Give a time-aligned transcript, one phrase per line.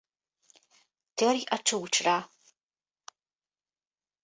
[1.13, 2.29] Törj a csúcsra!